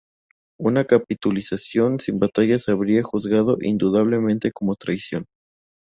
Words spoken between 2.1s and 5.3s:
batalla se habría juzgado indudablemente como traición.